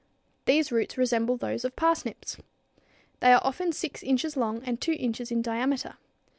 These 0.45 0.71
roots 0.71 0.97
resemble 0.97 1.37
those 1.37 1.63
of 1.63 1.75
parsnips. 1.75 2.37
They 3.19 3.31
are 3.33 3.41
often 3.43 3.71
6 3.71 4.01
inches 4.01 4.35
long 4.35 4.63
and 4.63 4.81
2 4.81 4.93
inches 4.93 5.29
in 5.29 5.43
diameter. 5.43 5.97